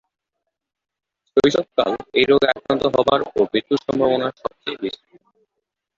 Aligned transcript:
শৈশবকাল 1.27 1.91
এই 2.17 2.25
রোগে 2.29 2.47
আক্রান্ত 2.51 2.83
হবার 2.93 3.19
ও 3.29 3.39
মৃত্যুর 3.51 3.79
সম্ভাবনা 3.85 4.27
সবচেয়ে 4.41 4.77
বেশি। 4.83 5.03